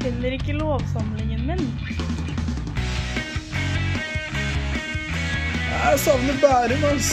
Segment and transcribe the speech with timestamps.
[0.00, 1.58] Jeg finner ikke lovsamlingen min.
[5.68, 7.10] Jeg savner Bærum, ass.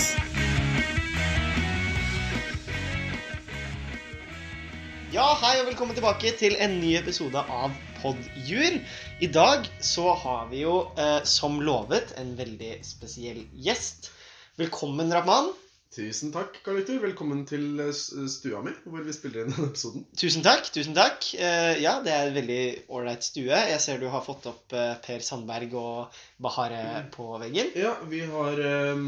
[5.11, 8.79] Ja, hei og velkommen tilbake til en ny episode av Podjur.
[9.19, 14.13] I dag så har vi jo, eh, som lovet, en veldig spesiell gjest.
[14.55, 15.51] Velkommen, Rahman.
[15.96, 16.97] Tusen takk, Karl Victor.
[17.01, 17.93] Velkommen til eh,
[18.29, 20.04] stua mi, hvor vi spiller inn denne episoden.
[20.19, 20.68] Tusen takk.
[20.75, 21.23] tusen takk.
[21.39, 22.60] Eh, ja, det er en veldig
[22.93, 23.55] ålreit stue.
[23.71, 27.71] Jeg ser du har fått opp eh, Per Sandberg og Bahare på veggen.
[27.79, 29.04] Ja, vi har eh,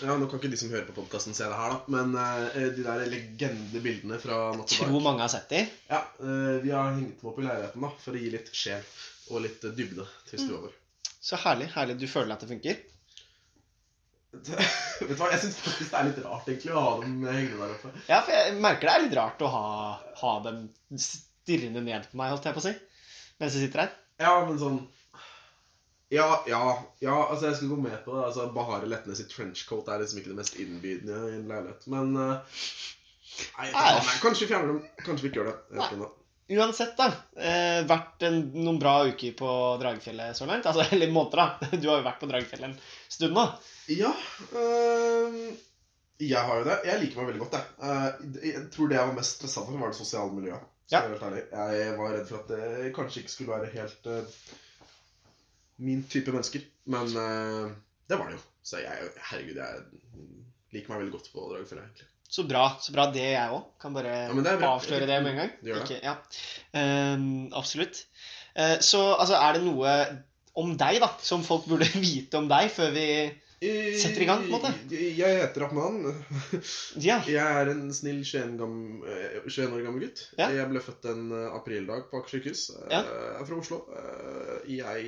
[0.00, 2.16] Ja, nå kan ikke de som hører på podkasten se det her, da, men
[2.78, 5.66] de der legendebildene fra Natt og Tror mange har sett de.
[5.92, 6.00] Ja,
[6.64, 8.82] vi har hengt dem opp i leiligheten da, for å gi litt sjel
[9.30, 10.74] og litt dybde til stua vår.
[11.22, 11.68] Så herlig.
[11.76, 12.00] herlig.
[12.00, 12.80] Du føler at det funker?
[15.02, 17.58] Vet du hva, Jeg syns faktisk det er litt rart egentlig å ha dem hengende
[17.60, 17.92] der oppe.
[18.08, 19.66] Ja, for jeg merker det er litt rart å ha,
[20.22, 20.64] ha dem
[20.96, 22.72] stirrende ned på meg, holdt jeg på å si,
[23.42, 23.94] mens jeg sitter her.
[24.22, 24.80] Ja, men sånn
[26.12, 26.62] Ja, ja,
[27.00, 28.24] ja, altså jeg skulle gå med på det.
[28.30, 31.86] Altså, Bahare Letnes i trenchcoat er liksom ikke det mest innbydende i en leilighet.
[31.92, 32.58] Men uh,
[33.56, 34.82] Nei, jeg kanskje vi fjerner dem.
[35.00, 35.56] Kanskje vi ikke gjør det.
[35.70, 36.10] Jeg vet ikke.
[36.50, 37.06] Uansett, da.
[37.38, 40.66] Eh, vært en, noen bra uker på Dragefjellet så langt.
[40.66, 41.70] Altså, eller måneder, da.
[41.78, 43.46] Du har jo vært på Dragefjellet en stund nå.
[43.92, 44.10] Ja
[44.56, 45.38] Øh,
[46.22, 46.76] Jeg har jo det.
[46.86, 47.78] Jeg liker meg veldig godt, jeg.
[47.86, 50.68] Eh, jeg tror det jeg var mest stressa for, var det sosiale miljøet.
[50.92, 51.00] Ja.
[51.08, 54.42] Jeg, jeg var redd for at det kanskje ikke skulle være helt uh,
[55.80, 56.66] min type mennesker.
[56.92, 57.72] Men uh,
[58.10, 58.42] det var det jo.
[58.62, 60.26] Så jeg, herregud, jeg
[60.74, 62.11] liker meg veldig godt på Dragefjellet, egentlig.
[62.32, 62.64] Så bra.
[62.80, 63.66] så bra Det jeg òg.
[63.82, 65.50] Kan bare Ja, det er avsløre det med en gang.
[65.60, 65.76] Det.
[65.82, 66.16] Ikke- ja.
[67.14, 68.06] um, absolutt.
[68.56, 69.92] Uh, så altså, er det noe
[70.56, 73.06] om deg da, som folk burde vite om deg før vi
[73.62, 74.70] Setter i gang, på en måte.
[74.90, 76.00] Jeg heter Rahman.
[77.08, 77.20] Ja.
[77.30, 78.72] Jeg er en snill 21, gam,
[79.06, 80.22] eh, 21 år gammel gutt.
[80.34, 80.48] Ja.
[80.50, 82.64] Jeg ble født en eh, aprildag på Aker sykehus.
[82.74, 83.04] Eh, Ja.
[83.06, 83.78] Jeg er fra Oslo.
[84.66, 85.06] Jeg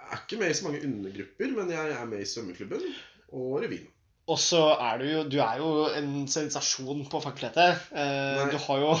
[0.00, 2.88] er ikke med i så mange undergrupper, men jeg er med i svømmeklubben
[3.36, 3.90] og revyen.
[4.26, 7.82] Og så er du jo Du er jo en sensasjon på fakultetet.
[7.92, 8.94] Eh, du har jo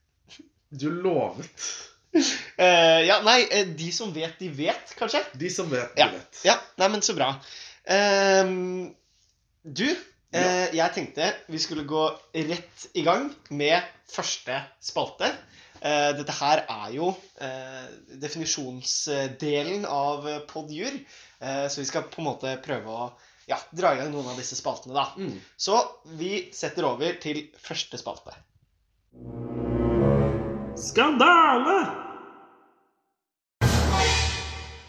[0.80, 1.66] Du lovet.
[2.16, 5.20] Eh, Ja, nei, eh, de som vet, de vet, kanskje?
[5.36, 6.08] De som vet, Ja.
[6.08, 6.40] de vet.
[6.48, 7.34] Ja, nei, men så bra.
[7.84, 8.48] Eh,
[9.66, 9.86] du,
[10.32, 15.28] eh, jeg tenkte vi skulle gå rett i gang med første spalte.
[15.82, 17.12] Eh, dette her er jo
[18.56, 20.96] definisjonsdelen av podjur,
[21.40, 23.10] så vi skal på en måte prøve å
[23.46, 25.06] ja, dra i gang noen av disse spaltene, da.
[25.18, 25.36] Mm.
[25.56, 25.78] Så
[26.18, 28.34] vi setter over til første spalte.
[30.76, 31.78] Skandale!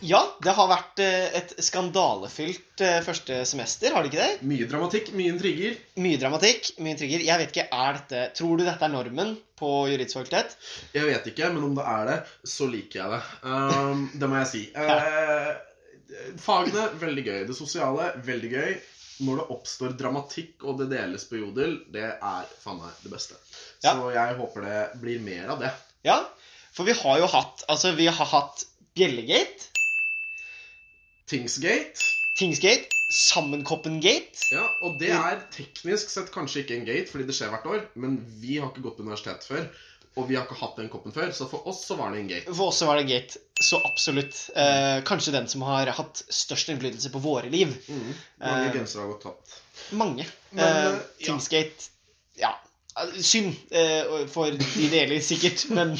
[0.07, 4.45] Ja, det har vært eh, et skandalefylt eh, første semester, har det ikke det?
[4.45, 5.77] Mye dramatikk, mye intriger.
[5.97, 7.23] Mye dramatikk, mye intriger.
[7.25, 10.53] Jeg vet ikke, er dette, Tror du dette er normen på juridisk fakultet?
[10.93, 13.21] Jeg vet ikke, men om det er det, så liker jeg det.
[13.41, 14.63] Um, det må jeg si.
[14.77, 15.49] Eh,
[16.41, 17.41] fagene veldig gøy.
[17.49, 18.77] Det sosiale veldig gøy.
[19.27, 23.37] Når det oppstår dramatikk og det deles på jodel, det er faen meg det beste.
[23.81, 23.95] Ja.
[23.95, 25.71] Så jeg håper det blir mer av det.
[26.05, 26.19] Ja,
[26.77, 28.61] for vi har jo hatt Altså, vi har hatt
[28.97, 29.71] Bjellegate,
[31.27, 32.05] Tingsgate.
[32.37, 34.45] Tingsgate, Sammenkoppen-gate.
[34.53, 37.81] Ja, og det er teknisk sett kanskje ikke en gate, fordi det skjer hvert år,
[37.99, 39.65] men vi har ikke gått på universitet før.
[40.17, 42.29] Og vi har ikke hatt den koppen før, så for oss så var det en
[42.31, 42.53] gate.
[42.53, 43.41] For oss så var det gate.
[43.59, 44.49] Så absolutt.
[44.55, 47.71] Eh, kanskje den som har hatt størst innflytelse på våre liv.
[47.89, 48.13] Mm.
[48.43, 49.55] Mange Eh, gensere har gått tapt.
[49.97, 50.25] Mange.
[50.51, 51.89] Men, eh, Teamskate
[52.37, 52.51] ja.
[52.97, 53.05] Ja.
[53.21, 54.57] Synd eh, for de
[54.89, 55.65] det gjelder, sikkert.
[55.77, 55.95] Men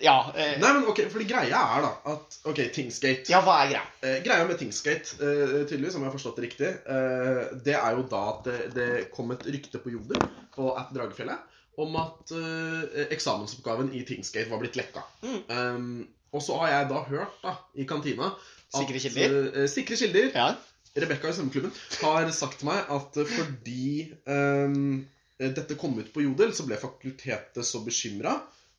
[0.00, 0.16] ja.
[0.36, 3.28] Eh, Nei, men ok, fordi greia er da at Ok, Tingsgate.
[3.32, 3.84] ja, hva er greia?
[4.04, 7.96] Eh, greia med Tingsgate, eh, tydeligvis, om jeg har forstått det riktig, eh, det er
[7.96, 10.20] jo da at det, det kom et rykte på Jodel
[10.56, 11.48] på at Dragefjellet
[11.80, 15.04] om at eh, eksamensoppgaven i Tingsgate var blitt lekka.
[15.24, 15.40] Mm.
[15.48, 19.34] Um, og så har jeg da hørt da, i kantina at, Sikre kilder?
[19.52, 20.30] Uh, sikre kilder.
[20.32, 20.52] Ja.
[20.92, 21.72] Rebekka i svømmeklubben
[22.02, 23.92] har sagt til meg at eh, fordi
[24.28, 25.04] um,
[25.40, 28.34] dette kom ut på Jodel, så ble fakultetet så bekymra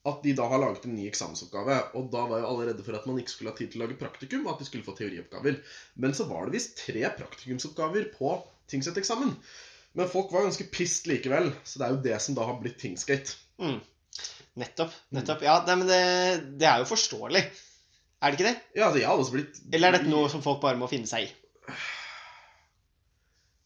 [0.06, 1.78] at de da har laget en ny eksamensoppgave.
[1.98, 3.86] Og da var jo alle redde for at man ikke skulle ha tid til å
[3.86, 5.62] lage praktikum, og at de skulle få teorioppgaver.
[6.04, 8.36] Men så var det visst tre praktikumsoppgaver på
[8.72, 9.32] Tingset-eksamen.
[9.98, 12.80] Men folk var ganske pissed likevel, så det er jo det som da har blitt
[12.82, 13.38] Tingsgate.
[13.62, 13.80] Mm.
[14.62, 14.94] Nettopp.
[15.16, 15.42] nettopp.
[15.46, 16.02] Ja, nei, men det,
[16.62, 17.44] det er jo forståelig.
[18.24, 18.56] Er det ikke det?
[18.78, 21.10] Ja, altså jeg har også blitt Eller er dette noe som folk bare må finne
[21.10, 21.32] seg i?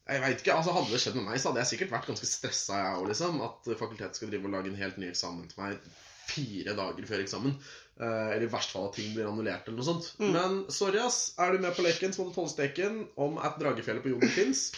[0.08, 2.26] Jeg vet ikke, altså Hadde det skjedd med meg, så hadde jeg sikkert vært ganske
[2.26, 3.42] stressa, liksom.
[3.44, 5.90] At fakultetet skal drive og lage en helt ny eksamen til meg
[6.28, 7.54] fire dager før eksamen.
[7.98, 10.10] Eh, eller i verste fall at ting blir annullert, eller noe sånt.
[10.20, 10.30] Mm.
[10.34, 11.34] Men sorry, ass.
[11.40, 13.02] Er du med på leken, så må du tolvsteken.
[13.20, 14.68] Om at Dragefjellet på jorden fins,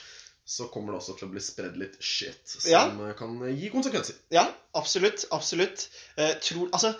[0.50, 2.82] så kommer det også til å bli spredd litt shit som Ja.
[2.90, 4.16] eh, kan gi konsekvenser.
[4.34, 5.24] Ja, absolutt.
[5.30, 5.88] Absolutt.
[6.16, 6.94] Eh, tror Altså,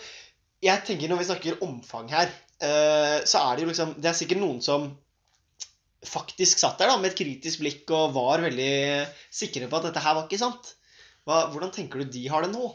[0.62, 2.30] jeg tenker når vi snakker omfang her,
[2.62, 4.92] eh, så er det jo liksom Det er sikkert noen som
[6.06, 10.00] faktisk satt der da, med et kritisk blikk og var veldig sikre på at dette
[10.00, 10.70] her var ikke sant.
[11.26, 12.70] Hva, hvordan tenker du de har det nå?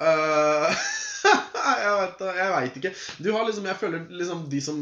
[0.00, 0.70] Uh,
[2.38, 2.94] jeg veit ikke.
[3.20, 4.80] Du har liksom, jeg føler liksom de som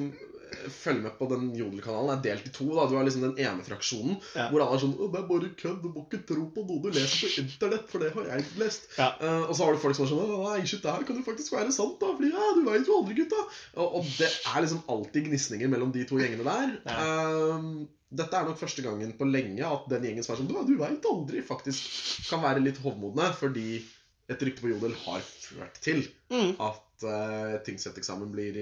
[0.72, 2.66] følger med på den Jodel-kanalen, er delt i to.
[2.74, 4.48] da Du har liksom den ene fraksjonen Ja.
[4.50, 5.82] hvor alle er sånn 'Det er bare kødd.
[5.82, 8.88] Du må ikke tro på noe du leser på internett', for det har jeg lest.
[8.98, 9.10] Ja.
[9.20, 11.22] Uh, og så har du folk som er sånn Nei, shit, det her kan jo
[11.22, 12.06] faktisk være sant, da.
[12.14, 13.44] Fordi ja, du veit jo aldri, gutta'.
[13.76, 16.78] Og, og det er liksom alltid gnisninger mellom de to gjengene der.
[16.86, 20.76] Eh, dette er nok første gangen på lenge at den gjengen som er sånn 'Du,
[20.78, 23.32] veit aldri', faktisk kan være litt hovmodne.
[23.34, 23.82] Fordi
[24.30, 26.56] et rykte på Jodel har ført til Mm.
[27.04, 28.56] At uh, tingsretteksamen blir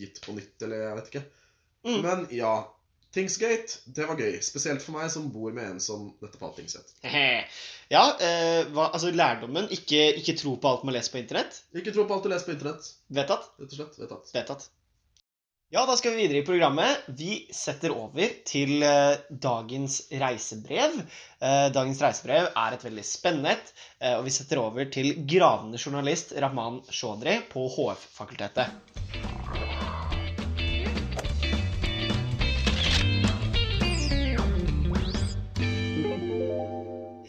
[0.00, 1.26] gitt på nytt, eller jeg vet ikke.
[1.86, 2.00] Mm.
[2.02, 2.56] Men ja.
[3.16, 4.34] Tingsgate, det var gøy.
[4.44, 6.90] Spesielt for meg som bor med en som dette har tingsrett.
[7.88, 11.62] Ja, eh, hva, altså lærdommen ikke, ikke tro på alt man leser på internett.
[11.72, 12.90] Ikke tro på alt du leser på internett.
[13.16, 13.46] Vedtatt?
[13.62, 13.96] Rett og slett.
[14.02, 14.34] Vedtatt.
[14.36, 14.68] Vedtatt.
[15.68, 17.00] Ja, da skal vi videre i programmet.
[17.06, 21.00] Vi setter over til eh, dagens reisebrev.
[21.42, 25.82] Eh, dagens reisebrev er et veldig spennende et, eh, og vi setter over til gravende
[25.82, 28.78] journalist Rahman Chaudhry på HF-fakultetet.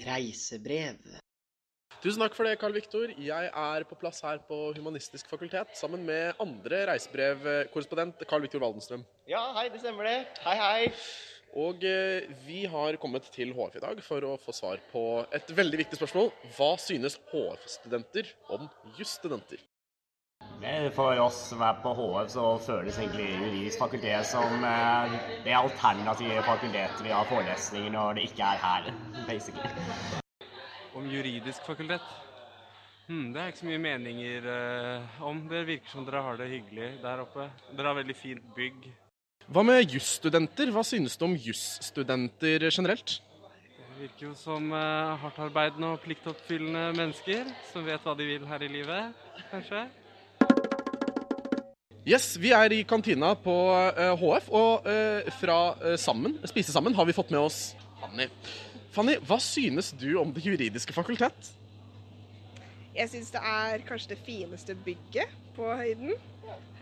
[0.05, 1.16] Reisebrev.
[2.07, 3.09] Tusen takk for det, Carl Viktor.
[3.19, 9.01] Jeg er på plass her på Humanistisk fakultet sammen med andre reisebrevkorrespondent Carl Viktor Waldenstrøm.
[9.27, 10.13] Ja, hei, det stemmer det.
[10.45, 10.85] Hei, hei.
[11.59, 15.01] Og eh, vi har kommet til HF i dag for å få svar på
[15.35, 16.31] et veldig viktig spørsmål.
[16.55, 19.65] Hva synes HF-studenter om jusstudenter?
[20.95, 26.39] For oss som er på HF, så føles egentlig juridisk fakultet som eh, det alternative
[26.47, 28.89] fakultetet vi har forelesninger når det ikke er her,
[29.27, 30.23] basically.
[30.97, 32.01] Om juridisk fakultet?
[33.05, 35.43] Hmm, det er ikke så mye meninger eh, om.
[35.45, 37.45] Det virker som dere har det hyggelig der oppe.
[37.69, 38.87] Dere har veldig fint bygg.
[39.45, 40.71] Hva med jusstudenter?
[40.73, 43.19] Hva synes du om jusstudenter generelt?
[43.77, 48.65] Det virker jo som eh, hardtarbeidende og pliktoppfyllende mennesker som vet hva de vil her
[48.65, 49.23] i livet,
[49.53, 49.85] kanskje.
[52.07, 53.55] Yes, vi er i kantina på
[53.93, 58.31] eh, HF, og eh, fra eh, Sammen, Spise sammen, har vi fått med oss Fanny.
[58.97, 61.51] Fanny, hva synes du om Det juridiske fakultet?
[62.97, 66.15] Jeg syns det er kanskje det fineste bygget på høyden.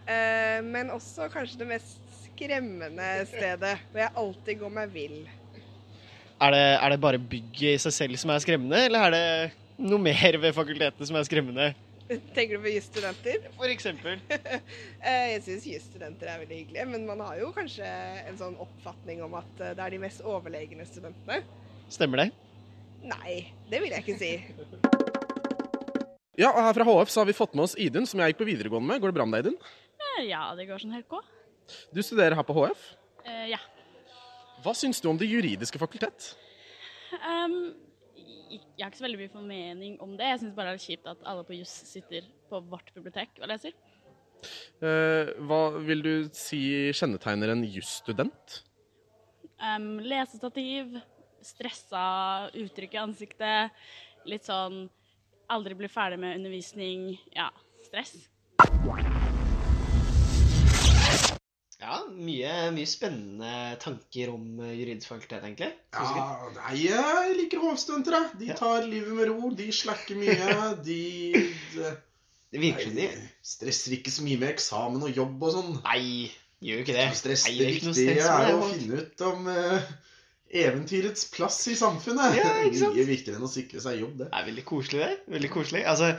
[0.08, 5.18] Eh, men også kanskje det mest skremmende stedet, hvor jeg alltid går meg vill.
[6.40, 9.84] Er det, er det bare bygget i seg selv som er skremmende, eller er det
[9.84, 11.68] noe mer ved fakultetet som er skremmende?
[12.08, 13.52] Tenker du på jusstudenter?
[13.60, 14.24] For eksempel.
[15.06, 17.92] Eh, jeg syns jusstudenter er veldig hyggelige, men man har jo kanskje
[18.24, 21.44] en sånn oppfatning om at eh, det er de mest overlegne studentene.
[21.92, 22.30] Stemmer det?
[23.06, 23.36] Nei,
[23.70, 24.32] det vil jeg ikke si.
[26.36, 28.42] Ja, og her fra HF så har vi fått med oss Idun, som jeg gikk
[28.42, 29.02] på videregående med.
[29.04, 29.60] Går det bra med deg, Idun?
[30.18, 31.30] Eh, Ja, det går sånn helt godt.
[31.96, 32.84] Du studerer her på HF.
[33.26, 33.62] Eh, ja.
[34.66, 36.34] Hva syns du om Det juridiske fakultet?
[37.16, 37.74] Um,
[38.50, 40.28] jeg har ikke så veldig mye formening om det.
[40.34, 43.50] Jeg syns bare det er kjipt at alle på juss sitter på vårt bibliotek og
[43.52, 43.76] leser.
[44.84, 46.60] Uh, hva vil du si
[46.94, 48.60] kjennetegner en jusstudent?
[49.62, 50.98] Um, lesestativ,
[51.46, 52.06] stressa
[52.54, 53.72] uttrykk i ansiktet,
[54.26, 54.86] litt sånn
[55.54, 57.12] aldri bli ferdig med undervisning.
[57.36, 57.52] Ja,
[57.86, 58.16] stress.
[61.76, 63.50] Ja, mye, mye spennende
[63.84, 65.68] tanker om eh, juridisk fakultet, egentlig.
[65.94, 66.24] Ja,
[66.56, 68.40] nei, jeg liker HF-studenter, jeg.
[68.40, 68.56] De Ja.
[68.58, 70.48] tar livet med ro, de slakker mye.
[70.88, 70.98] De,
[71.76, 71.92] de
[72.56, 73.10] Det virker som de
[73.44, 75.72] stresser ikke så mye med eksamen og jobb og sånn.
[75.84, 76.32] Nei,
[76.64, 77.06] gjør jo ikke det.
[77.20, 79.50] Stress, Nei, det er ikke noe viktige stress med er det, å finne ut om
[79.52, 79.90] eh,
[80.50, 82.38] eventyrets plass i samfunnet.
[82.38, 82.98] Ja, ikke sant?
[82.98, 84.30] Mye viktigere enn å sikre seg jobb, det.
[84.32, 85.34] Det er veldig koselig, det.
[85.36, 85.82] Veldig koselig.
[85.90, 86.12] Altså,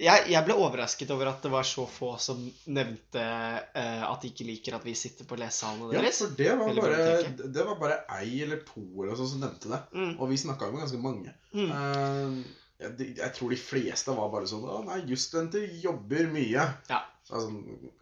[0.00, 2.40] jeg, jeg ble overrasket over at det var så få som
[2.72, 6.72] nevnte uh, at de ikke liker at vi sitter på lesesalene Ja, for det var,
[6.78, 9.82] bare, det var bare ei eller to eller sånn som nevnte det.
[9.92, 10.14] Mm.
[10.16, 11.34] Og vi snakka jo med ganske mange.
[11.52, 11.68] Mm.
[11.68, 16.66] Eh, jeg, jeg tror de fleste var bare sånn Å nei, jusstudenter jobber mye.
[16.90, 17.00] Ja.
[17.30, 17.50] Altså,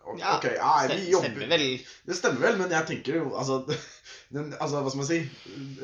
[0.08, 1.64] ok, Ja, ja, vi jobber Stemmer vel.
[2.08, 3.58] Det stemmer vel, men jeg tenker jo altså,
[4.34, 5.18] den, altså Hva skal man si?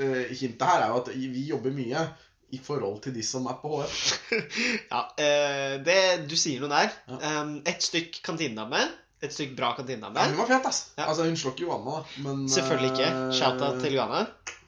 [0.01, 2.07] Eh, Hintet her er jo at vi jobber mye
[2.55, 4.01] i forhold til de som er på HF.
[4.93, 5.97] Ja, eh, det,
[6.31, 6.93] du sier noe der.
[7.11, 7.41] Ja.
[7.43, 8.79] Um, et stykk kantinedame.
[9.25, 10.21] Et stykk bra kantinedame.
[10.23, 10.79] Ja, hun var fet, ass.
[10.95, 11.09] Ja.
[11.09, 12.05] Altså, hun slår ikke Johanna.
[12.23, 13.09] Men, Selvfølgelig ikke.
[13.11, 14.21] eh, Shout-out til Johanna.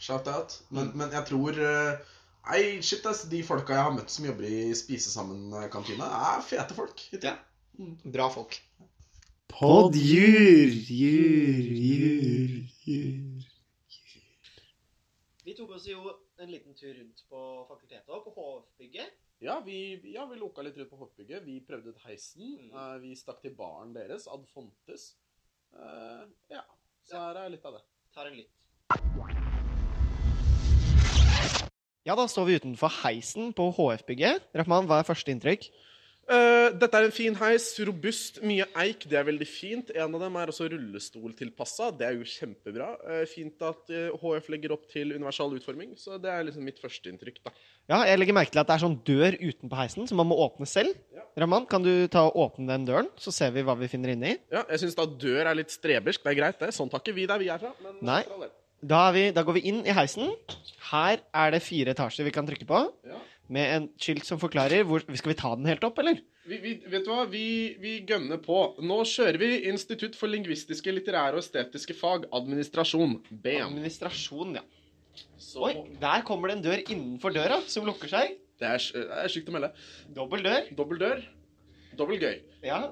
[0.02, 0.56] Shout-out.
[0.75, 2.15] Men, men jeg tror eh,
[2.47, 3.25] Nei, shit, ass.
[3.31, 7.03] De folka jeg har møtt som jobber i Spise sammen-kantina, er fete folk.
[7.19, 7.35] Ja.
[8.05, 8.61] Bra folk.
[9.50, 12.55] Poddjur, jur, jur,
[12.87, 13.47] jur.
[15.47, 16.03] Vi tok oss jo
[16.43, 19.15] en liten tur rundt på fakultetet og på HF-bygget.
[19.43, 19.79] Ja, vi,
[20.15, 21.45] ja, vi loka litt rundt på hoppbygget.
[21.47, 22.57] Vi prøvde ut heisen.
[22.71, 25.11] Eh, vi stakk til baren deres, Ad Fontes.
[25.76, 26.62] Uh, ja,
[27.05, 27.85] så her er litt av det.
[28.17, 29.36] Tar en lytt.
[32.07, 34.45] Ja, da står vi utenfor heisen på HF-bygget.
[34.55, 35.65] Rahman, hva er første inntrykk?
[36.27, 37.65] Uh, dette er en fin heis.
[37.87, 39.09] Robust, mye eik.
[39.11, 39.91] Det er veldig fint.
[39.95, 41.93] En av dem er også rullestoltilpassa.
[41.99, 42.93] Det er jo kjempebra.
[43.03, 45.97] Uh, fint at eh, HF legger opp til universal utforming.
[45.99, 47.55] Så det er liksom mitt førsteinntrykk, da.
[47.91, 50.39] Ja, jeg legger merke til at det er sånn dør utenpå heisen som man må
[50.47, 50.95] åpne selv.
[51.15, 51.27] Ja.
[51.43, 54.37] Rahman, kan du ta og åpne den døren, så ser vi hva vi finner inni?
[54.55, 56.23] Ja, jeg syns da dør er litt strebersk.
[56.23, 56.71] Det er greit, det.
[56.75, 57.75] Sånn tar ikke vi der vi er fra.
[57.83, 58.23] Men Nei.
[58.87, 60.31] Da, vi, da går vi inn i heisen.
[60.93, 62.83] Her er det fire etasjer vi kan trykke på.
[63.09, 63.19] Ja.
[63.52, 66.19] Med en skilt som forklarer hvor Skal vi ta den helt opp, eller?
[66.47, 67.25] Vi, vi, vet du hva?
[67.31, 67.47] Vi,
[67.83, 68.59] vi gønner på.
[68.83, 72.28] Nå kjører vi Institutt for lingvistiske, litterære og estetiske fag.
[72.35, 73.21] Administrasjon.
[73.31, 73.64] BM.
[73.69, 74.64] Administrasjon, ja.
[75.40, 78.37] Så Oi, der kommer det en dør innenfor døra som lukker seg.
[78.61, 79.73] Det er, det er sykt å melde.
[80.16, 80.71] Dobbel dør.
[80.76, 81.25] Dobbel dør.
[81.97, 82.38] Dobbel gøy.
[82.64, 82.83] Ja.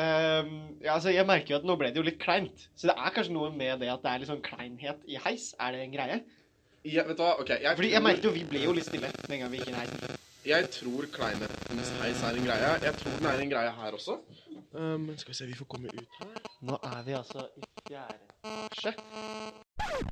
[0.00, 2.68] Ehm, ja, altså Jeg merker jo at nå ble det jo litt kleint.
[2.76, 5.50] Så det er kanskje noe med det at det er litt sånn kleinhet i heis.
[5.60, 6.20] Er det en greie?
[6.88, 7.36] Ja, vet du hva?
[7.38, 9.50] Ok, jeg, Fordi jeg tror- merket jo vi ble jo litt stille med en gang
[9.52, 10.18] vi gikk inn i heisen.
[10.42, 12.70] Jeg tror kleinhetens heis er en greie.
[12.82, 14.16] Jeg tror den er en greie her også.
[14.74, 16.32] Um, men skal vi se, vi får komme ut her.
[16.66, 18.94] Nå er vi altså i fjerde etasje.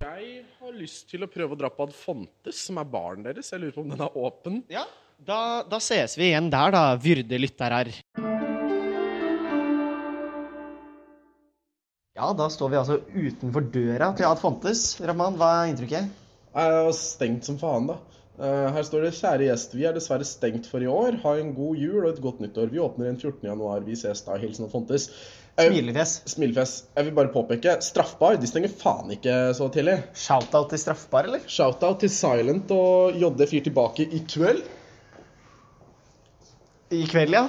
[0.00, 3.50] Jeg har lyst til å prøve å dra på Adfontes, som er baren deres.
[3.50, 4.60] Jeg lurer på om den er åpen.
[4.70, 4.84] Ja,
[5.18, 7.90] da, da ses vi igjen der, da, vyrde lytterer.
[12.20, 14.82] Ja, da står vi altså utenfor døra til Ad Fontes.
[15.00, 16.10] Rahman, hva er inntrykket?
[16.50, 17.96] Jeg er stengt som faen, da.
[18.40, 21.16] Eh, her står det 'Kjære gjest, vi er dessverre stengt for i år.
[21.22, 22.70] Ha en god jul og et godt nyttår.
[22.72, 23.48] Vi åpner den 14.
[23.48, 23.80] januar.
[23.84, 24.36] Vi ses da.
[24.36, 25.08] Hilsen Ad Fontes.
[25.58, 26.12] Jeg- Smilefjes.
[26.26, 26.74] Smilefjes.
[26.96, 28.36] Jeg vil bare påpeke straffbar.
[28.40, 30.02] De stenger faen ikke så tidlig.
[30.14, 31.40] Shoutout til straffbar, eller?
[31.46, 34.62] Shoutout til Silent og JD4 tilbake i kveld.
[36.90, 37.48] I kveld, ja.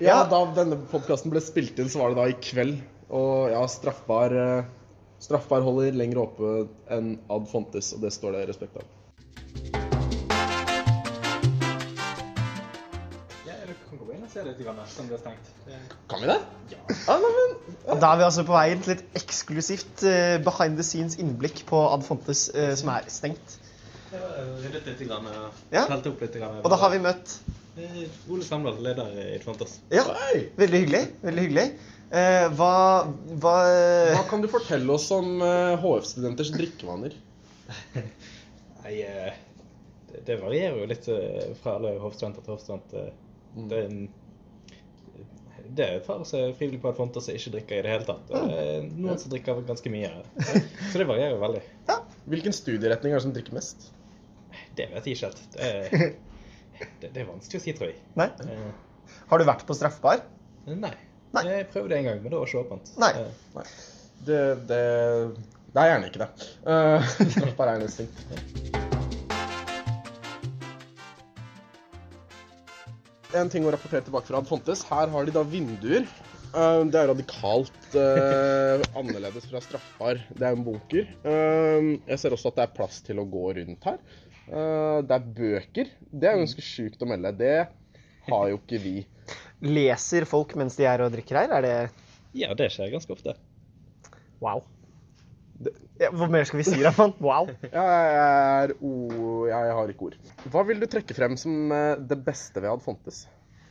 [0.00, 0.24] Ja, Ja.
[0.30, 2.78] Da denne podkasten ble spilt inn, så var det da i kveld.
[3.14, 4.64] Og ja, straffbar eh,
[5.22, 6.50] Straffbar holder lenger oppe
[6.92, 8.84] enn Ad Fontes, og det står det respekt av.
[13.46, 13.56] Ja,
[13.88, 15.48] kan gå inn og se litt, grann, som det er stengt.
[16.12, 16.36] Kan vi det?
[16.74, 16.82] Ja.
[17.08, 20.76] Ah, nei, men, Og da er vi altså på vei til et eksklusivt uh, behind
[20.76, 23.56] the scenes innblikk på Ad Fontes, uh, som er stengt.
[24.12, 25.32] Har ryddet litt, grann,
[25.72, 25.88] Ja.
[25.88, 26.36] opp litt.
[26.36, 27.38] Grann, Og da har vi møtt
[27.76, 29.74] Eh, Ole Samdal, leder i Ad Fontes.
[29.92, 30.06] Ja,
[30.56, 31.02] veldig hyggelig.
[31.20, 31.64] Veldig hyggelig.
[32.16, 32.72] Eh, hva,
[33.42, 33.54] hva
[34.14, 37.16] Hva kan du fortelle oss om eh, HF-studenters drikkevaner?
[38.84, 39.34] Nei, eh,
[40.12, 42.94] det, det varierer jo litt eh, fra alle hoffstudenter til hoffstudent.
[42.96, 43.10] eh.
[43.56, 43.66] Mm.
[43.68, 47.80] Det, er det er et par som er frivillige på at Fontas som ikke drikker
[47.80, 48.30] i det hele tatt.
[48.38, 50.12] Er noen som drikker ganske mye.
[50.92, 51.62] Så det varierer veldig.
[52.30, 53.88] Hvilken studieretning er det som drikker mest?
[54.78, 55.42] Det vet jeg ikke helt.
[55.56, 56.14] Det er,
[57.02, 57.98] det, det er vanskelig å si, tror jeg.
[58.18, 58.28] Nei.
[58.46, 60.22] Eh, Har du vært på straffbar?
[60.70, 60.94] Nei.
[61.36, 61.44] Nei.
[61.50, 62.90] Jeg prøvde en gang, men det var ikke åpent.
[63.02, 63.12] Nei.
[63.56, 63.64] Nei.
[64.26, 64.40] Det,
[64.70, 64.80] det,
[65.74, 66.30] det er gjerne ikke det.
[66.66, 68.08] Uh, straffbar er ting.
[73.36, 74.86] En ting å rapportere tilbake fra Fontes.
[74.88, 76.08] Her har de da vinduer.
[76.56, 80.22] Uh, det er radikalt uh, annerledes fra straffbar.
[80.32, 81.10] Det er en bunker.
[81.26, 84.00] Uh, jeg ser også at det er plass til å gå rundt her.
[84.46, 85.88] Eh, det er bøker.
[86.06, 87.32] Det er ganske sjukt å melde.
[87.38, 87.54] Det
[88.28, 88.94] har jo ikke vi.
[89.66, 91.54] Leser folk mens de er og drikker her?
[91.58, 91.76] Er det
[92.36, 93.36] Ja, det skjer ganske ofte.
[94.42, 94.62] wow?
[95.96, 97.14] Ja, hva mer skal vi si, Raman?
[97.24, 97.48] Wow.
[97.62, 98.90] Jeg, er o...
[99.48, 100.18] jeg har ikke ord.
[100.52, 103.22] Hva vil du trekke frem som eh, det beste ved Ad Fontes?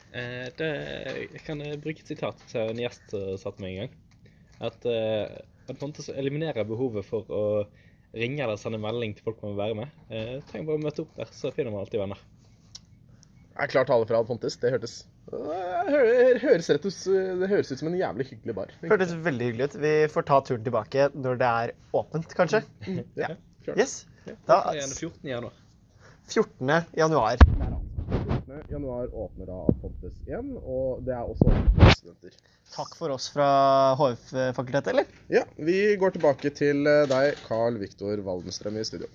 [0.09, 0.71] Eh, det,
[1.35, 4.00] jeg kan bruke et sitat som en gjest eh, satte meg en gang.
[4.65, 5.35] At eh,
[5.69, 7.43] Adfontes eliminerer behovet for å
[8.15, 9.95] ringe eller sende melding til folk man vil være med.
[10.09, 12.21] Eh, trenger bare å møte opp der, så finner man alltid venner.
[13.55, 14.57] Jeg er klar tale fra Fontes.
[14.59, 14.95] Det hørtes
[15.31, 16.97] det høres rett ut,
[17.39, 18.74] det høres ut som en jævlig hyggelig bar.
[18.83, 19.77] Hørtes veldig hyggelig ut.
[19.81, 22.62] Vi får ta turen tilbake når det er åpent, kanskje.
[23.15, 23.31] Ja,
[23.63, 23.79] klart.
[23.79, 23.95] Yes.
[24.25, 25.62] Da, Det er gjerne 14 januar.
[26.33, 26.74] 14.
[26.97, 27.45] januar.
[27.45, 28.71] 14.
[28.74, 31.53] januar åpner da Fontes igjen, og det er også
[31.95, 32.35] studenter.
[32.75, 33.47] Takk for oss fra
[34.01, 35.09] HF-fakultetet, eller?
[35.31, 39.09] Ja, vi går tilbake til eh, deg, Carl Viktor Waldenstrøm i studio.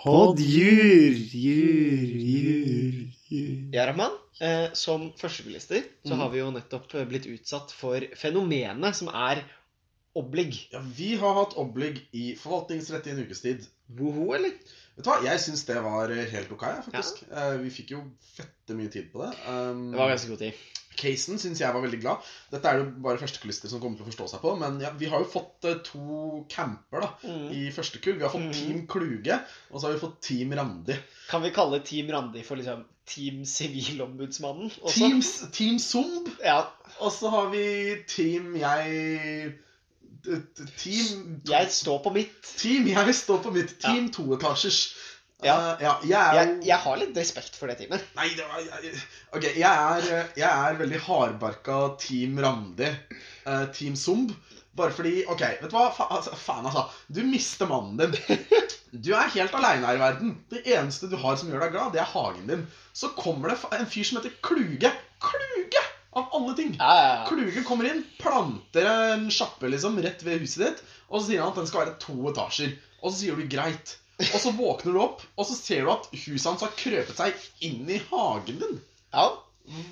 [0.00, 3.56] Poddjur, jur, jur, jur.
[3.74, 4.14] Ja, Rahman.
[4.40, 9.42] Eh, som førstebilister så har vi jo nettopp eh, blitt utsatt for fenomenet som er
[10.16, 10.54] oblig.
[10.72, 13.68] Ja, Vi har hatt oblig i forvaltningsrett i en ukes tid.
[13.98, 14.56] Woho, eller?
[14.96, 17.20] Vet du hva, Jeg syns det var helt ok, faktisk.
[17.28, 18.00] Eh, Vi fikk jo
[18.38, 19.34] fette mye tid på det.
[19.44, 20.64] Um, Det var ganske god tid.
[21.00, 22.28] Casen syns jeg var veldig glad.
[22.52, 24.52] Dette er jo bare førstekullister som kommer til å forstå seg på.
[24.60, 27.48] Men ja, vi har jo fått eh, to camper da Mm.
[27.56, 28.16] i første kull.
[28.20, 28.54] Vi har fått mm.
[28.56, 29.40] Team Kluge,
[29.70, 30.96] og så har vi fått Team Randi.
[31.30, 34.94] Kan vi kalle Team Randi for liksom Team Sivilombudsmannen også?
[34.94, 35.22] Team,
[35.56, 36.30] team Zomb.
[36.44, 36.62] Ja.
[37.00, 37.64] Og så har vi
[38.06, 39.56] Team Jeg
[40.76, 42.34] Team Jeg står på mitt.
[42.60, 43.76] Team Jeg står på mitt.
[43.80, 44.80] Team toetasjers.
[45.46, 45.56] Ja.
[45.56, 48.06] Uh, ja jeg er Jeg, jeg har litt respekt for det teamet.
[48.18, 48.94] Nei, det var jeg,
[49.36, 52.90] Ok, jeg er, jeg er veldig hardbarka Team Randi.
[53.46, 54.34] Uh, team Zumb.
[54.76, 55.88] Bare fordi Ok, vet du hva?
[55.94, 56.86] Fa, altså, faen, altså.
[57.08, 58.44] Du mister mannen din.
[58.90, 60.32] Du er helt aleine her i verden.
[60.50, 62.64] Det eneste du har som gjør deg glad, det er hagen din.
[62.92, 64.90] Så kommer det en fyr som heter Kluge.
[65.22, 65.82] Kluge!
[66.10, 66.72] Av alle ting.
[66.74, 67.26] Ja, ja, ja.
[67.28, 71.52] Kluge kommer inn, planter en sjappe liksom, rett ved huset ditt, og så sier han
[71.52, 72.74] at den skal være to etasjer.
[72.98, 73.94] Og så sier du greit.
[74.20, 77.44] Og så våkner du opp, og så ser du at huset hans har krøpet seg
[77.66, 78.80] inn i hagen din.
[79.14, 79.30] ja.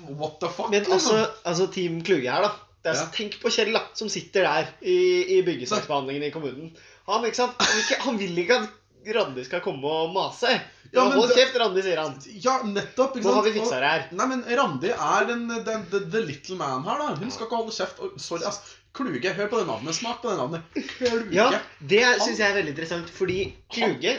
[0.09, 0.71] What the fuck?
[0.73, 0.93] Men liksom?
[0.97, 2.49] altså, altså Team Kluge her, da.
[2.83, 3.05] Det er, Ja.
[3.15, 4.97] Tenk på Kjell, da, som sitter der i,
[5.37, 6.73] i byggesaksbehandlingen i kommunen.
[7.07, 7.55] Han, ikke sant?
[7.59, 8.69] Han, ikke, han vil ikke at
[9.07, 10.51] Randi skal komme og mase.
[10.91, 12.17] Ja, men Hold kjeft, Randi, sier han.
[12.43, 13.15] Ja, nettopp.
[13.15, 13.29] ikke sant?
[13.29, 14.07] Nå har vi fiksa det her.
[14.17, 17.13] Nei, men Randi er den, den, the, the little man her, da.
[17.21, 18.01] Hun skal ikke holde kjeft.
[18.03, 18.75] Og, sorry, ass.
[18.97, 19.31] Kluge.
[19.37, 19.95] Hør på det navnet.
[19.95, 20.65] Smak på det navnet.
[20.97, 21.29] Kluge.
[21.35, 21.47] Ja,
[21.79, 23.39] det syns jeg er veldig interessant, fordi
[23.71, 24.17] Kluge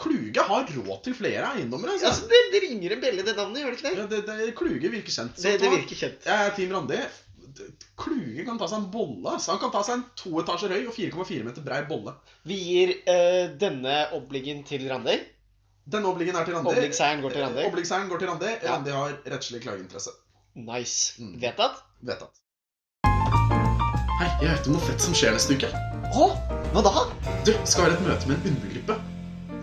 [0.00, 1.94] Kluge har råd til flere eiendommer.
[1.94, 2.10] Altså.
[2.10, 3.96] altså, det, det ringer en bjelle, det navnet, gjør det ikke det?
[3.96, 5.38] Ja, det, det, Kluge virker kjent.
[5.40, 6.26] Så Det, det virker kjent.
[6.28, 6.98] Jeg er Team Randi.
[8.00, 9.36] Kluge kan ta seg en bolle.
[9.42, 12.16] Så han kan ta seg en to etasjer høy og 4,4 meter brei bolle.
[12.48, 15.18] Vi gir eh, denne obliggen til Randi.
[15.90, 16.74] Denne obliggen er til Randi.
[16.74, 17.64] Obliggseieren går til Randi.
[17.64, 18.52] Eh, Obliggseieren går til Randi.
[18.52, 18.76] Ja.
[18.76, 20.14] Randi har rettslig klageinteresse.
[20.54, 21.16] Nice.
[21.22, 21.34] Mm.
[21.42, 21.82] Vedtatt?
[22.00, 22.42] Vedtatt.
[24.20, 25.70] Hei, jeg vet om noe fett som skjer neste uke.
[26.10, 26.30] Å,
[26.74, 27.06] hva da?
[27.46, 28.98] Du, skal være et møte med en undergruppe.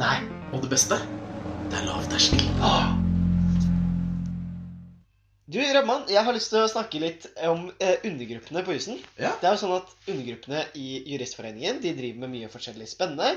[0.02, 0.16] Nei.
[0.54, 1.02] Og det beste,
[1.68, 2.48] det er lav terskel.
[5.48, 8.98] Du, Rødman, jeg har lyst til å snakke litt om eh, undergruppene på jussen.
[9.16, 9.30] Ja.
[9.40, 13.30] Det er jo sånn at undergruppene i Juristforeningen de driver med mye forskjellig spennende.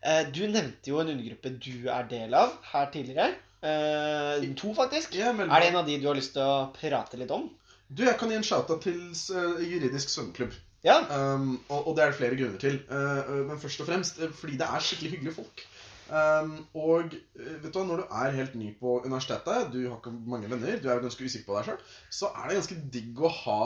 [0.00, 3.34] Eh, du nevnte jo en undergruppe du er del av her tidligere.
[3.60, 5.12] Eh, to, faktisk.
[5.20, 7.50] Ja, men- Er det en av de du har lyst til å prate litt om?
[7.92, 8.96] Du, jeg kan gi en shout-out til
[9.36, 10.56] uh, juridisk svømmeklubb.
[10.88, 11.02] Ja.
[11.12, 12.80] Um, og, og det er det flere grunner til.
[12.88, 15.66] Uh, men først og fremst fordi det er skikkelig hyggelige folk.
[16.12, 19.96] Um, og uh, vet du hva, når du er helt ny på universitetet, du har
[19.96, 21.78] ikke mange venner, du er ganske usikker på deg sjøl,
[22.12, 23.62] så er det ganske digg å ha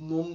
[0.00, 0.32] noen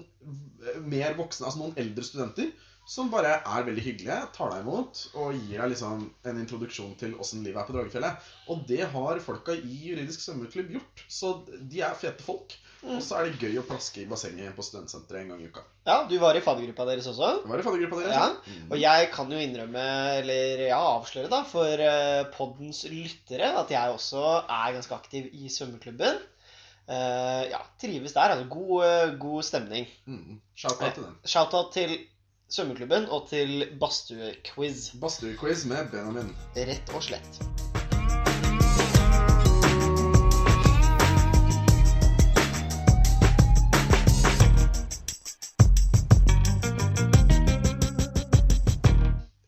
[0.86, 2.54] mer voksne, altså noen eldre studenter,
[2.86, 7.16] som bare er veldig hyggelige, tar deg imot og gir deg liksom en introduksjon til
[7.18, 8.28] åssen livet er på Dragefjellet.
[8.54, 11.06] Og det har folka i juridisk svømmeklubb gjort.
[11.10, 12.54] Så de er fete folk.
[12.86, 15.64] Og så er det gøy å plaske i bassenget på studentsenteret en gang i uka.
[15.88, 17.32] Ja, du var i faddergruppa deres også.
[17.42, 18.14] Det var i faddergruppa deres.
[18.14, 18.68] Ja, Mm.
[18.70, 19.86] Og jeg kan jo innrømme,
[20.20, 25.50] eller ja, avsløre da, for uh, poddens lyttere at jeg også er ganske aktiv i
[25.50, 26.22] svømmeklubben.
[26.86, 28.36] Uh, ja, trives der.
[28.36, 29.88] Altså god, eh, god stemning.
[30.06, 30.38] Mm.
[30.54, 31.16] Shout-out til den.
[31.26, 31.96] Shout-out til
[32.50, 34.92] svømmeklubben og til badstuequiz.
[35.02, 36.30] Badstuequiz med Benjamin.
[36.56, 37.40] Rett og slett.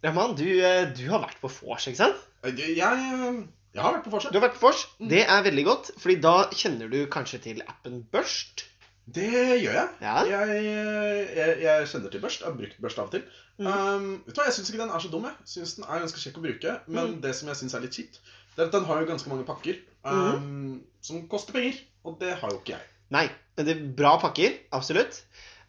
[0.08, 2.20] Raman, du, eh, du har vært på vors, ikke sant?
[2.48, 3.42] Jeg, jeg,
[3.76, 4.30] jeg har vært på vors.
[4.32, 4.86] Du har vært på vors.
[5.12, 8.64] Det er veldig godt, fordi da kjenner du kanskje til appen Børst.
[9.16, 9.90] Det gjør jeg.
[10.04, 10.16] Ja.
[10.28, 10.64] Jeg,
[11.38, 12.42] jeg, jeg kjenner til børst.
[12.44, 13.24] Jeg har brukt børst av og til.
[13.58, 13.68] Mm.
[13.68, 15.28] Um, vet du hva, Jeg syns ikke den er så dum.
[15.30, 16.74] Jeg synes den er ganske kjekk å bruke.
[16.88, 17.22] Men Mm.
[17.24, 18.20] det som jeg syns er litt kjipt,
[18.56, 21.80] det er at den har jo ganske mange pakker um, som koster penger.
[22.04, 22.86] Og det har jo ikke jeg.
[23.16, 24.60] Nei, men det er bra pakker.
[24.76, 25.22] Absolutt.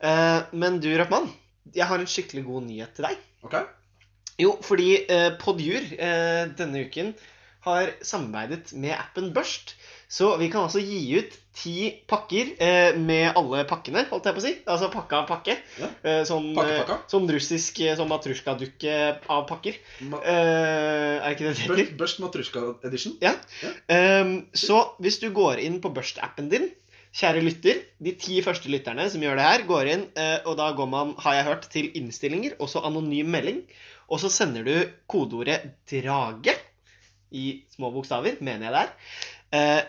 [0.03, 1.31] Uh, men du, Rahman,
[1.75, 3.19] jeg har en skikkelig god nyhet til deg.
[3.47, 3.55] Ok?
[4.39, 7.15] Jo, fordi uh, Podjur uh, denne uken
[7.67, 9.75] har samarbeidet med appen Børst.
[10.09, 14.41] Så vi kan altså gi ut ti pakker eh, med alle pakkene, holdt jeg på
[14.41, 14.53] å si.
[14.65, 15.57] Altså pakka av pakke.
[15.81, 15.89] Ja.
[16.01, 16.97] Eh, sånn, Pakkepakka.
[17.13, 18.95] sånn russisk sånn matrusjkadukke
[19.29, 19.77] av pakker.
[20.09, 21.93] Ma Eh, er ikke det det heter?
[22.01, 23.19] Børst, Matrusjka Edition.
[23.21, 23.35] Ja.
[23.93, 26.71] Ehm, så hvis du går inn på Børst-appen din,
[27.19, 30.71] kjære lytter, de ti første lytterne som gjør det her, går inn, eh, og da
[30.79, 33.61] går man, har jeg hørt, til innstillinger, og så anonym melding,
[34.09, 34.75] og så sender du
[35.11, 36.57] kodeordet 'drage'
[37.31, 38.93] i små bokstaver, mener jeg det er.
[39.59, 39.81] Eh,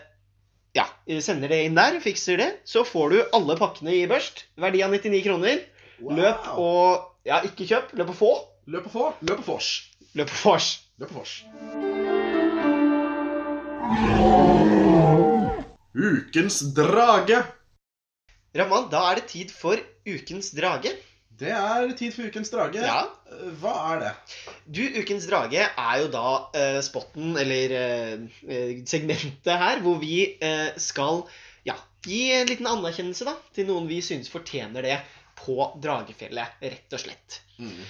[0.80, 0.86] ja,
[1.24, 4.44] sender det inn der, fikser det, så får du alle pakkene i Børst.
[4.60, 5.64] Verdi av 99 kroner.
[6.00, 6.16] Wow.
[6.16, 8.28] Løp og Ja, ikke kjøp, løp og få.
[8.72, 9.06] Løp og få.
[9.28, 9.66] Løp og fors.
[10.16, 10.68] Løp og fors.
[10.96, 11.34] Løp og fors.
[16.00, 17.42] Ukens drage.
[18.56, 19.76] Raman, da er det tid for
[20.08, 20.94] ukens drage.
[21.40, 22.82] Det er tid for ukens drage.
[22.84, 23.04] Ja.
[23.62, 24.10] Hva er det?
[24.66, 26.24] Du, Ukens drage er jo da
[26.56, 31.22] eh, spotten, eller eh, segmentet her, hvor vi eh, skal
[31.64, 34.98] ja, gi en liten anerkjennelse da, til noen vi synes fortjener det
[35.40, 37.40] på Dragefjellet, rett og slett.
[37.56, 37.80] Mm.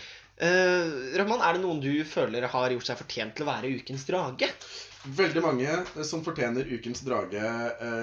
[0.46, 4.06] Eh, Rahman, er det noen du føler har gjort seg fortjent til å være ukens
[4.06, 4.52] drage?
[5.16, 7.40] Veldig mange som fortjener ukens drage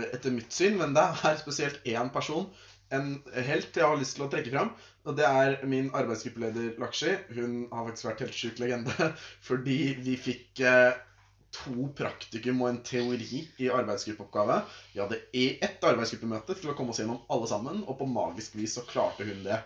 [0.10, 2.49] etter mitt syn, men det er spesielt én person,
[2.93, 4.71] en helt jeg har lyst til å trekke fram.
[5.08, 7.15] Og det er min arbeidsgruppeleder Lakshi.
[7.36, 9.12] Hun har faktisk vært helt sjuk legende.
[9.47, 11.00] Fordi vi fikk eh,
[11.56, 14.62] to praktikum og en teori i arbeidsgruppeoppgave.
[14.93, 18.58] Vi hadde i ett arbeidsgruppemøte til å komme oss gjennom alle sammen, og på magisk
[18.60, 19.62] vis så klarte hun det.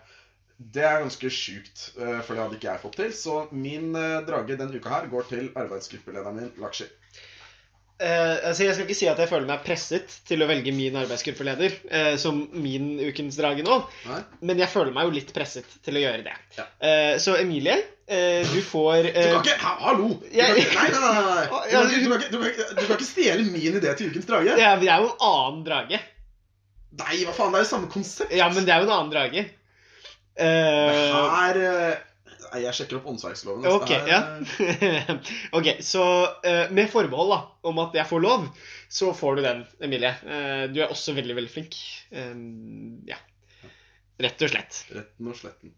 [0.61, 3.13] Det er ganske sjukt, eh, for det hadde ikke jeg fått til.
[3.17, 6.89] Så min eh, drage denne uka her går til arbeidsgruppelederen min, Lakshi.
[8.01, 10.95] Eh, altså jeg skal ikke si at jeg føler meg presset til å velge min
[10.97, 13.75] arbeidsgruppeleder uh, som min ukens drage nå,
[14.09, 14.17] Nei?
[14.49, 16.33] men jeg føler meg jo litt presset til å gjøre det.
[16.57, 16.65] Ja.
[16.81, 17.77] Uh, så Emilie,
[18.11, 20.07] du får Du kan ikke ha- Hallo!
[20.19, 21.45] Du kan ikke, nei, nei, nei, nei.
[21.45, 24.27] Du, Ja, kan du, kan du, kan du kan ikke stjele min idé til ukens
[24.27, 24.57] drage.
[24.59, 26.01] Ja, men det er jo en annen drage.
[26.99, 28.33] Nei, hva faen, det er jo samme konsept.
[28.35, 29.45] Ja, men det er jo en annen drage.
[30.41, 30.97] Eh,
[31.37, 32.10] Her eh, Nei,
[32.59, 33.65] jeg sjekker opp åndsverksloven.
[33.65, 33.79] altså.
[33.79, 34.21] Ok, ja.
[35.57, 38.47] ok, så uh, med forbehold da, om at jeg får lov,
[38.91, 40.11] så får du den, Emilie.
[40.25, 41.77] Uh, du er også veldig, veldig flink.
[42.11, 42.35] Uh,
[43.07, 43.19] ja.
[44.21, 44.83] Rett og slett.
[44.91, 45.75] Retten og sletten.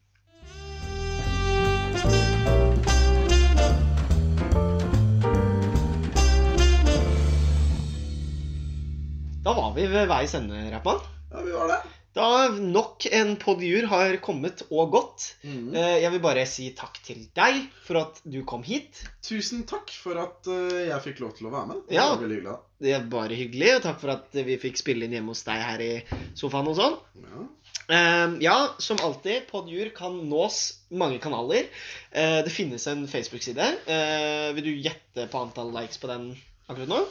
[9.43, 11.03] Da var vi ved veis ende, Rappan.
[11.31, 12.02] Ja, vi var det.
[12.13, 15.23] Da nok en podjur har kommet og gått.
[15.41, 15.71] Mhm.
[15.75, 19.01] Eh, Jeg vil bare si takk til deg for at du kom hit.
[19.25, 21.81] Tusen takk for at eh, jeg fikk lov til å være med.
[21.89, 22.09] Det Ja.
[22.13, 22.57] var veldig hyggelig.
[22.83, 25.57] Det er bare hyggelig, og takk for at vi fikk spille inn hjemme hos deg
[25.61, 26.03] her i
[26.35, 26.99] sofaen og sånn.
[27.23, 27.47] Ja.
[27.89, 30.59] Eh, ja, som alltid, Podjur kan nås
[30.91, 31.65] mange kanaler.
[32.13, 34.53] Det finnes en Facebook-side.
[34.53, 36.35] Vil du gjette på antall likes på den
[36.69, 37.07] akkurat nå?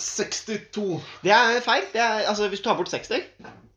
[0.00, 1.00] 62.
[1.24, 1.84] Det er feil.
[1.92, 3.22] Det er, altså, hvis du tar bort 60 Det,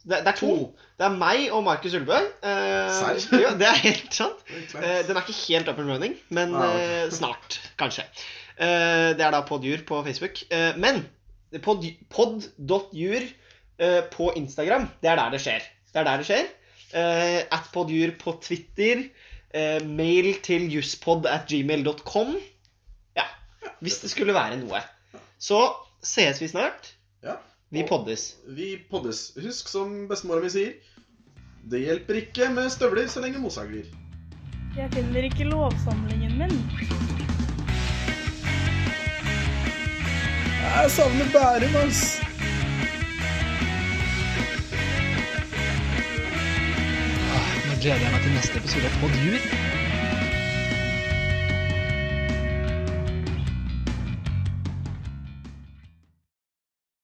[0.10, 0.48] det er to.
[0.48, 0.68] To.
[1.00, 2.18] Det er meg og Markus Ulbø.
[2.44, 3.00] Eh,
[3.44, 4.42] ja, det er helt sant.
[4.50, 8.04] Eh, den er ikke helt up and running, men Ah, eh, snart, kanskje.
[8.60, 10.42] Eh, det er da Podjur på Facebook.
[10.52, 11.06] Eh, men
[11.64, 13.28] pod- pod.jur
[14.12, 15.64] på Instagram, det er der det skjer.
[15.94, 16.50] Det er der det skjer.
[17.56, 19.06] At podjur på Twitter.
[19.88, 22.34] Mail til juspod at gmail.com.
[23.16, 23.24] Ja,
[23.80, 24.82] hvis det skulle være noe.
[25.40, 25.62] Så
[26.02, 26.94] sees vi snart.
[27.24, 27.40] Ja.
[27.70, 28.36] Vi poddes.
[28.48, 29.38] Vi poddes.
[29.38, 30.74] Husk som bestemora mi sier,
[31.70, 33.86] det hjelper ikke med støvler så lenge mosa glir.
[34.78, 36.56] Jeg finner ikke lovsamlingen min.
[40.60, 42.20] Jeg savner Bærum, ass.
[47.68, 49.69] Nå gleder jeg meg til neste episode av Podjur.